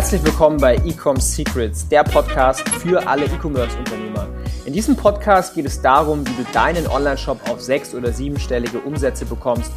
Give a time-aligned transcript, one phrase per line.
[0.00, 4.28] Herzlich willkommen bei Ecom Secrets, der Podcast für alle E-Commerce-Unternehmer.
[4.64, 9.26] In diesem Podcast geht es darum, wie du deinen Online-Shop auf sechs- oder siebenstellige Umsätze
[9.26, 9.70] bekommst.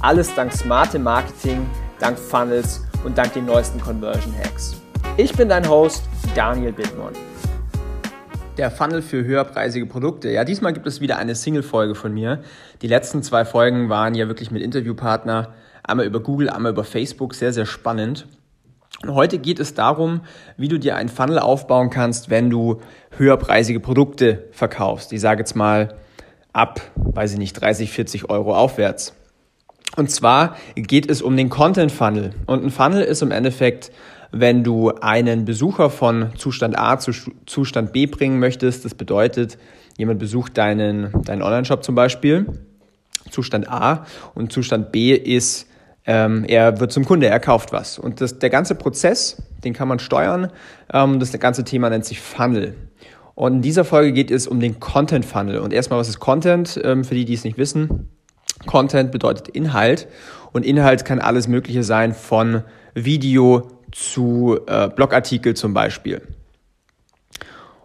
[0.00, 1.64] Alles dank smartem Marketing,
[2.00, 4.74] dank Funnels und dank den neuesten Conversion Hacks.
[5.16, 6.02] Ich bin dein Host,
[6.34, 7.12] Daniel Bittmann.
[8.56, 10.28] Der Funnel für höherpreisige Produkte.
[10.28, 12.42] Ja, diesmal gibt es wieder eine Single-Folge von mir.
[12.82, 17.36] Die letzten zwei Folgen waren ja wirklich mit Interviewpartner, einmal über Google, einmal über Facebook,
[17.36, 18.26] sehr, sehr spannend.
[19.02, 20.22] Und heute geht es darum,
[20.56, 22.80] wie du dir einen Funnel aufbauen kannst, wenn du
[23.16, 25.12] höherpreisige Produkte verkaufst.
[25.12, 25.94] Ich sage jetzt mal
[26.52, 29.14] ab, weiß ich nicht, 30, 40 Euro aufwärts.
[29.96, 32.32] Und zwar geht es um den Content Funnel.
[32.46, 33.92] Und ein Funnel ist im Endeffekt,
[34.32, 37.12] wenn du einen Besucher von Zustand A zu
[37.46, 38.84] Zustand B bringen möchtest.
[38.84, 39.58] Das bedeutet,
[39.96, 42.46] jemand besucht deinen, deinen Online-Shop zum Beispiel,
[43.30, 45.67] Zustand A, und Zustand B ist,
[46.08, 47.98] ähm, er wird zum Kunde, er kauft was.
[47.98, 50.50] Und das, der ganze Prozess, den kann man steuern.
[50.90, 52.74] Ähm, das ganze Thema nennt sich Funnel.
[53.34, 55.58] Und in dieser Folge geht es um den Content Funnel.
[55.58, 56.80] Und erstmal, was ist Content?
[56.82, 58.08] Ähm, für die, die es nicht wissen.
[58.64, 60.08] Content bedeutet Inhalt.
[60.52, 62.62] Und Inhalt kann alles Mögliche sein, von
[62.94, 66.22] Video zu äh, Blogartikel zum Beispiel.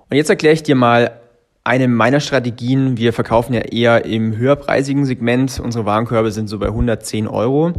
[0.10, 1.20] Und jetzt erkläre ich dir mal
[1.66, 2.98] eine meiner Strategien.
[2.98, 5.60] Wir verkaufen ja eher im höherpreisigen Segment.
[5.60, 7.74] Unsere Warenkörbe sind so bei 110 Euro.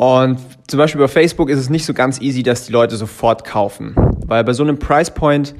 [0.00, 3.44] Und zum Beispiel bei Facebook ist es nicht so ganz easy, dass die Leute sofort
[3.44, 3.94] kaufen.
[4.24, 5.54] Weil bei so einem Price Point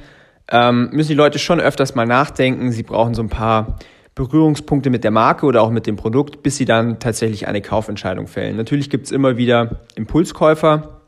[0.51, 2.73] ähm, müssen die Leute schon öfters mal nachdenken.
[2.73, 3.79] Sie brauchen so ein paar
[4.15, 8.29] Berührungspunkte mit der Marke oder auch mit dem Produkt, bis sie dann tatsächlich eine Kaufentscheidung
[8.29, 8.57] fällen.
[8.57, 11.00] Natürlich gibt es immer wieder Impulskäufer,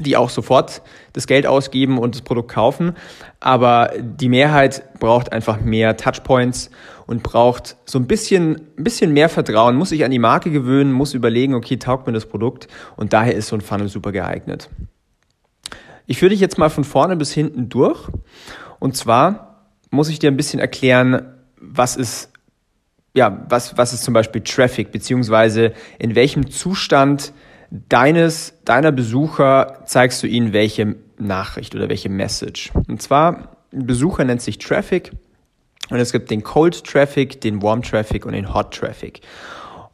[0.00, 0.82] die auch sofort
[1.12, 2.94] das Geld ausgeben und das Produkt kaufen.
[3.40, 6.70] Aber die Mehrheit braucht einfach mehr Touchpoints
[7.06, 10.92] und braucht so ein bisschen, ein bisschen mehr Vertrauen, muss sich an die Marke gewöhnen,
[10.92, 14.68] muss überlegen, okay, taugt mir das Produkt und daher ist so ein Funnel super geeignet.
[16.06, 18.08] Ich führe dich jetzt mal von vorne bis hinten durch
[18.78, 22.30] und zwar muss ich dir ein bisschen erklären, was ist
[23.14, 27.32] ja, was, was ist zum Beispiel Traffic, beziehungsweise in welchem Zustand
[27.70, 32.72] deines, deiner Besucher zeigst du ihnen welche Nachricht oder welche Message.
[32.88, 35.12] Und zwar, ein Besucher nennt sich Traffic
[35.90, 39.20] und es gibt den Cold Traffic, den Warm Traffic und den Hot Traffic.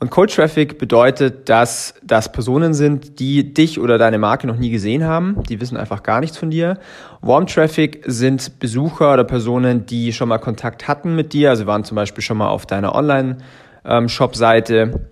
[0.01, 4.71] Und Cold Traffic bedeutet, dass das Personen sind, die dich oder deine Marke noch nie
[4.71, 5.43] gesehen haben.
[5.49, 6.79] Die wissen einfach gar nichts von dir.
[7.23, 11.85] Warm Traffic sind Besucher oder Personen, die schon mal Kontakt hatten mit dir, also waren
[11.85, 15.11] zum Beispiel schon mal auf deiner Online-Shop-Seite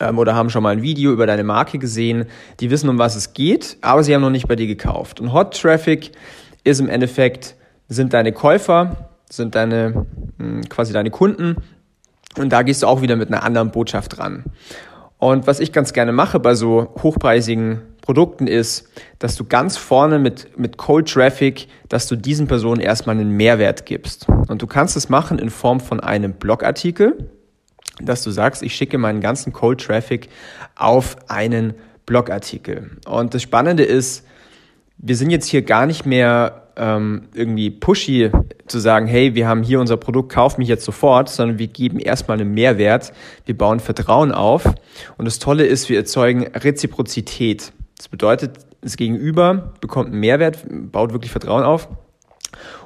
[0.00, 2.26] ähm, oder haben schon mal ein Video über deine Marke gesehen,
[2.60, 5.20] die wissen, um was es geht, aber sie haben noch nicht bei dir gekauft.
[5.20, 6.12] Und Hot Traffic
[6.64, 7.54] ist im Endeffekt,
[7.88, 10.06] sind deine Käufer, sind deine,
[10.38, 11.56] hm, quasi deine Kunden.
[12.36, 14.44] Und da gehst du auch wieder mit einer anderen Botschaft ran.
[15.18, 20.18] Und was ich ganz gerne mache bei so hochpreisigen Produkten ist, dass du ganz vorne
[20.18, 24.28] mit, mit Cold Traffic, dass du diesen Personen erstmal einen Mehrwert gibst.
[24.28, 27.30] Und du kannst es machen in Form von einem Blogartikel,
[28.00, 30.28] dass du sagst, ich schicke meinen ganzen Cold Traffic
[30.74, 31.74] auf einen
[32.04, 32.90] Blogartikel.
[33.06, 34.24] Und das Spannende ist,
[34.98, 38.30] wir sind jetzt hier gar nicht mehr ähm, irgendwie pushy
[38.66, 41.98] zu sagen, hey, wir haben hier unser Produkt, kauf mich jetzt sofort, sondern wir geben
[41.98, 43.12] erstmal einen Mehrwert,
[43.44, 44.64] wir bauen Vertrauen auf.
[45.16, 47.72] Und das Tolle ist, wir erzeugen Reziprozität.
[47.96, 51.88] Das bedeutet, das Gegenüber bekommt einen Mehrwert, baut wirklich Vertrauen auf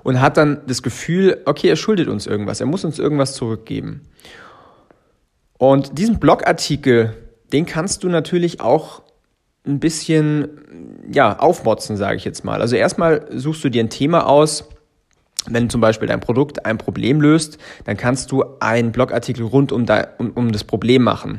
[0.02, 4.02] und hat dann das Gefühl, okay, er schuldet uns irgendwas, er muss uns irgendwas zurückgeben.
[5.60, 7.12] Und diesen Blogartikel,
[7.52, 9.02] den kannst du natürlich auch
[9.66, 10.48] ein bisschen
[11.12, 12.62] ja, aufmotzen, sage ich jetzt mal.
[12.62, 14.70] Also erstmal suchst du dir ein Thema aus.
[15.50, 19.84] Wenn zum Beispiel dein Produkt ein Problem löst, dann kannst du einen Blogartikel rund um,
[19.84, 21.38] da, um, um das Problem machen.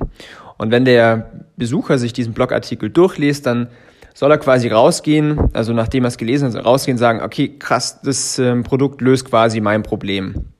[0.59, 3.70] Und wenn der Besucher sich diesen Blogartikel durchliest, dann
[4.14, 8.02] soll er quasi rausgehen, also nachdem er es gelesen hat, rausgehen und sagen, okay, krass,
[8.03, 10.52] das ähm, Produkt löst quasi mein Problem.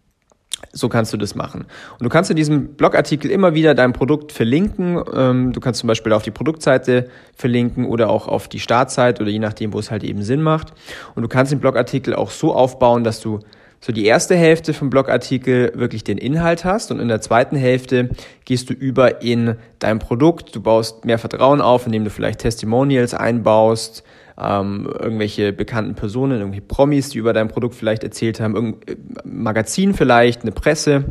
[0.74, 1.66] So kannst du das machen.
[2.00, 5.04] Und du kannst in diesem Blogartikel immer wieder dein Produkt verlinken.
[5.14, 9.32] Ähm, du kannst zum Beispiel auf die Produktseite verlinken oder auch auf die Startseite oder
[9.32, 10.74] je nachdem, wo es halt eben Sinn macht.
[11.16, 13.40] Und du kannst den Blogartikel auch so aufbauen, dass du
[13.84, 18.12] so die erste Hälfte vom Blogartikel wirklich den Inhalt hast und in der zweiten Hälfte
[18.46, 20.56] gehst du über in dein Produkt.
[20.56, 24.04] Du baust mehr Vertrauen auf, indem du vielleicht Testimonials einbaust,
[24.42, 28.98] ähm, irgendwelche bekannten Personen, irgendwelche Promis, die über dein Produkt vielleicht erzählt haben, irgendein äh,
[29.24, 31.06] Magazin vielleicht, eine Presse.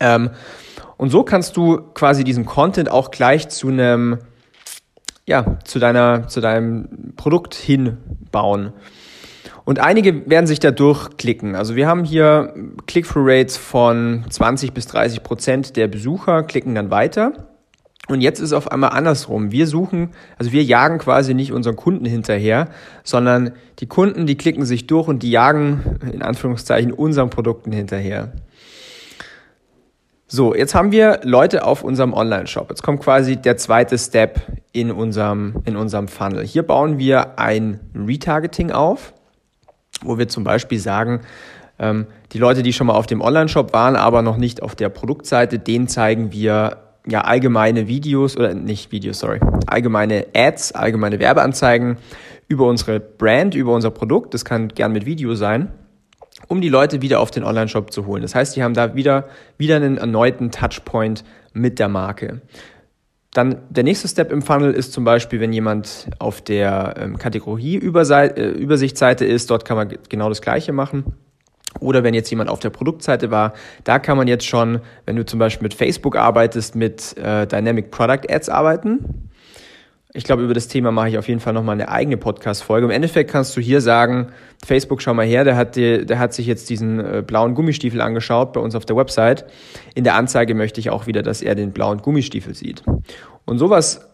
[0.00, 0.30] Ähm,
[0.96, 4.18] und so kannst du quasi diesen Content auch gleich zu einem,
[5.26, 8.72] ja, zu deiner, zu deinem Produkt hinbauen.
[9.64, 11.54] Und einige werden sich da durchklicken.
[11.54, 12.52] Also wir haben hier
[12.86, 17.51] Click-Through-Rates von 20 bis 30 Prozent der Besucher klicken dann weiter.
[18.12, 19.52] Und jetzt ist es auf einmal andersrum.
[19.52, 22.68] Wir suchen, also wir jagen quasi nicht unseren Kunden hinterher,
[23.04, 28.32] sondern die Kunden, die klicken sich durch und die jagen in Anführungszeichen unseren Produkten hinterher.
[30.26, 32.70] So, jetzt haben wir Leute auf unserem Online-Shop.
[32.70, 34.40] Jetzt kommt quasi der zweite Step
[34.72, 36.44] in unserem, in unserem Funnel.
[36.44, 39.12] Hier bauen wir ein Retargeting auf,
[40.02, 41.20] wo wir zum Beispiel sagen,
[41.78, 44.88] ähm, die Leute, die schon mal auf dem Online-Shop waren, aber noch nicht auf der
[44.88, 51.96] Produktseite, denen zeigen wir ja allgemeine Videos oder nicht Videos, sorry, allgemeine Ads, allgemeine Werbeanzeigen
[52.48, 54.34] über unsere Brand, über unser Produkt.
[54.34, 55.68] Das kann gern mit Video sein
[56.48, 58.22] um die Leute wieder auf den Online-Shop zu holen.
[58.22, 59.28] Das heißt, die haben da wieder,
[59.58, 62.40] wieder einen erneuten Touchpoint mit der Marke.
[63.32, 69.24] Dann der nächste Step im Funnel ist zum Beispiel, wenn jemand auf der ähm, Kategorie-Übersichtsseite
[69.24, 71.14] äh, ist, dort kann man genau das Gleiche machen.
[71.80, 73.54] Oder wenn jetzt jemand auf der Produktseite war,
[73.84, 77.90] da kann man jetzt schon, wenn du zum Beispiel mit Facebook arbeitest, mit äh, Dynamic
[77.90, 79.30] Product Ads arbeiten.
[80.14, 82.84] Ich glaube, über das Thema mache ich auf jeden Fall nochmal eine eigene Podcast-Folge.
[82.84, 84.28] Im Endeffekt kannst du hier sagen,
[84.62, 88.02] Facebook, schau mal her, der hat, die, der hat sich jetzt diesen äh, blauen Gummistiefel
[88.02, 89.46] angeschaut bei uns auf der Website.
[89.94, 92.82] In der Anzeige möchte ich auch wieder, dass er den blauen Gummistiefel sieht.
[93.46, 94.06] Und sowas,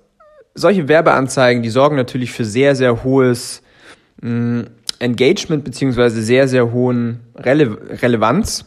[0.55, 3.63] solche Werbeanzeigen, die sorgen natürlich für sehr, sehr hohes
[4.21, 4.67] mh, mm,
[4.99, 8.65] Engagement beziehungsweise sehr, sehr hohen Rele Relevanz.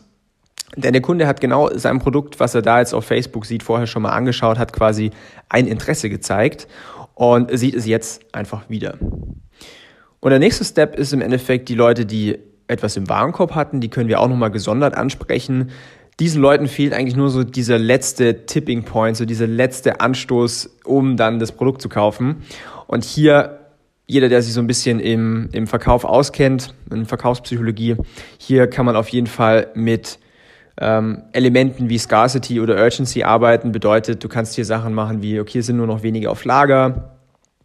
[0.77, 3.87] Denn der Kunde hat genau sein Produkt, was er da jetzt auf Facebook sieht, vorher
[3.87, 5.11] schon mal angeschaut, hat quasi
[5.49, 6.67] ein Interesse gezeigt
[7.13, 8.97] und sieht es jetzt einfach wieder.
[10.21, 12.37] Und der nächste Step ist im Endeffekt die Leute, die
[12.67, 15.71] etwas im Warenkorb hatten, die können wir auch nochmal gesondert ansprechen.
[16.19, 21.17] Diesen Leuten fehlt eigentlich nur so dieser letzte Tipping Point, so dieser letzte Anstoß, um
[21.17, 22.43] dann das Produkt zu kaufen.
[22.87, 23.60] Und hier
[24.11, 27.95] jeder, der sich so ein bisschen im, im Verkauf auskennt, in Verkaufspsychologie,
[28.37, 30.19] hier kann man auf jeden Fall mit
[30.77, 33.71] ähm, Elementen wie Scarcity oder Urgency arbeiten.
[33.71, 37.19] Bedeutet, du kannst hier Sachen machen wie, okay, sind nur noch wenige auf Lager.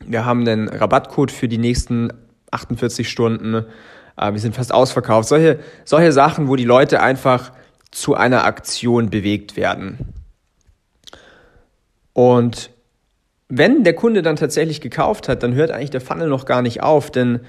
[0.04, 2.12] Wir haben einen Rabattcode für die nächsten
[2.52, 3.64] 48 Stunden.
[4.16, 5.28] Äh, wir sind fast ausverkauft.
[5.28, 7.50] Solche, solche Sachen, wo die Leute einfach
[7.90, 9.98] zu einer Aktion bewegt werden.
[12.12, 12.70] Und
[13.48, 16.82] wenn der Kunde dann tatsächlich gekauft hat, dann hört eigentlich der Funnel noch gar nicht
[16.82, 17.40] auf, denn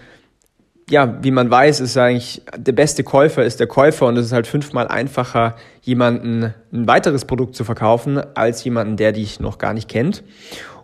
[0.90, 4.32] ja, wie man weiß, ist eigentlich der beste Käufer ist der Käufer und es ist
[4.32, 9.74] halt fünfmal einfacher, jemanden ein weiteres Produkt zu verkaufen, als jemanden, der dich noch gar
[9.74, 10.24] nicht kennt.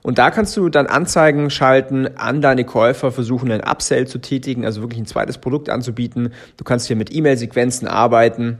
[0.02, 4.66] Und da kannst du dann Anzeigen schalten an deine Käufer, versuchen einen Upsell zu tätigen,
[4.66, 6.34] also wirklich ein zweites Produkt anzubieten.
[6.58, 8.60] Du kannst hier mit E-Mail-Sequenzen arbeiten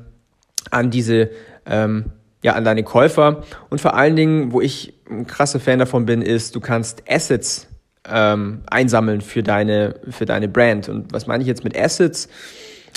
[0.72, 1.30] an diese,
[1.66, 2.06] ähm,
[2.42, 3.44] ja, an deine Käufer.
[3.70, 7.68] Und vor allen Dingen, wo ich ein krasser Fan davon bin, ist, du kannst Assets
[8.10, 10.90] ähm, einsammeln für deine, für deine Brand.
[10.90, 12.28] Und was meine ich jetzt mit Assets?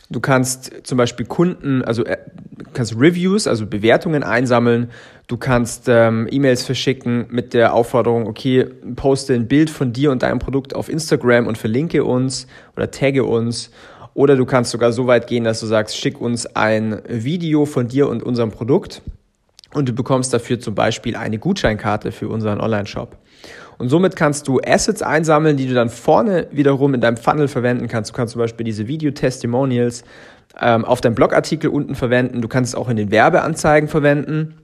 [0.09, 2.17] Du kannst zum Beispiel Kunden, also äh,
[2.75, 4.91] kannst Reviews, also Bewertungen einsammeln.
[5.27, 10.23] Du kannst ähm, E-Mails verschicken mit der Aufforderung, okay, poste ein Bild von dir und
[10.23, 13.71] deinem Produkt auf Instagram und verlinke uns oder tagge uns.
[14.15, 17.89] Oder du kannst sogar so weit gehen, dass du sagst, schick uns ein Video von
[17.89, 19.03] dir und unserem Produkt
[19.77, 23.19] und du bekommst dafür zum Beispiel eine Gutscheinkarte für unseren Online-Shop.
[23.77, 27.87] Und somit kannst du Assets einsammeln, die du dann vorne wiederum in deinem Funnel verwenden
[27.87, 28.11] kannst.
[28.11, 30.03] Du kannst zum Beispiel diese Video-Testimonials
[30.59, 32.41] ähm, auf deinem Blogartikel unten verwenden.
[32.41, 34.55] Du kannst es auch in den Werbeanzeigen verwenden.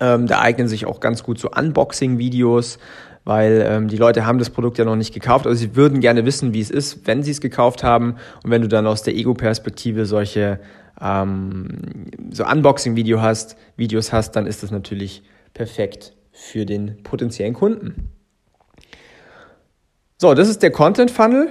[0.00, 2.80] Ähm, da eignen sich auch ganz gut so Unboxing-Videos,
[3.24, 5.46] weil ähm, die Leute haben das Produkt ja noch nicht gekauft.
[5.46, 8.16] Also sie würden gerne wissen, wie es ist, wenn sie es gekauft haben.
[8.42, 10.58] Und wenn du dann aus der Ego-Perspektive solche
[11.00, 15.22] ähm, so Unboxing-Video hast, Videos hast, dann ist das natürlich
[15.54, 18.10] perfekt für den potenziellen Kunden.
[20.18, 21.48] So, das ist der Content Funnel.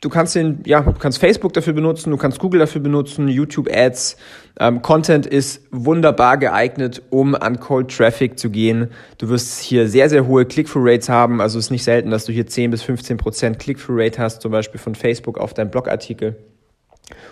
[0.00, 3.68] Du kannst den, ja, du kannst Facebook dafür benutzen, du kannst Google dafür benutzen, YouTube
[3.70, 4.16] Ads.
[4.58, 8.88] Ähm, Content ist wunderbar geeignet, um an Cold Traffic zu gehen.
[9.18, 11.42] Du wirst hier sehr, sehr hohe Click-Through-Rates haben.
[11.42, 14.52] Also es ist nicht selten, dass du hier 10 bis 15 Prozent Click-Through-Rate hast, zum
[14.52, 16.36] Beispiel von Facebook auf deinen Blogartikel.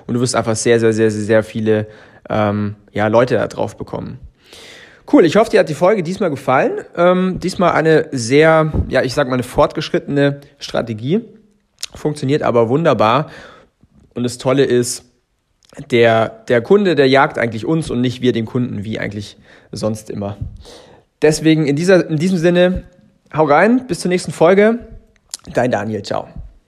[0.07, 1.87] Und du wirst einfach sehr, sehr, sehr, sehr, sehr viele
[2.29, 4.19] ähm, ja, Leute da drauf bekommen.
[5.11, 6.81] Cool, ich hoffe, dir hat die Folge diesmal gefallen.
[6.97, 11.25] Ähm, diesmal eine sehr, ja, ich sag mal, eine fortgeschrittene Strategie.
[11.95, 13.31] Funktioniert aber wunderbar.
[14.15, 15.05] Und das Tolle ist,
[15.91, 19.37] der, der Kunde, der jagt eigentlich uns und nicht wir den Kunden, wie eigentlich
[19.73, 20.37] sonst immer.
[21.23, 22.85] Deswegen in, dieser, in diesem Sinne,
[23.35, 24.79] hau rein, bis zur nächsten Folge.
[25.53, 26.29] Dein Daniel, ciao.